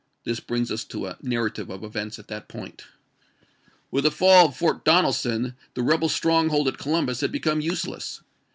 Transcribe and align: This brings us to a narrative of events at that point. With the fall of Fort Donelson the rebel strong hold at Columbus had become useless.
This 0.23 0.39
brings 0.39 0.71
us 0.71 0.83
to 0.85 1.05
a 1.05 1.17
narrative 1.21 1.69
of 1.69 1.83
events 1.83 2.17
at 2.17 2.27
that 2.27 2.47
point. 2.47 2.85
With 3.91 4.03
the 4.03 4.09
fall 4.09 4.47
of 4.47 4.57
Fort 4.57 4.83
Donelson 4.83 5.53
the 5.75 5.83
rebel 5.83 6.09
strong 6.09 6.49
hold 6.49 6.67
at 6.67 6.79
Columbus 6.79 7.21
had 7.21 7.31
become 7.31 7.61
useless. 7.61 8.21